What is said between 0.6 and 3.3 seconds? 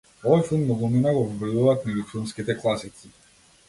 многумина го вбројуваат меѓу филмските класици.